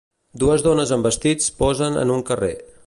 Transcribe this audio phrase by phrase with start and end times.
[0.43, 2.55] Dues dones amb vestits posen en un carrer.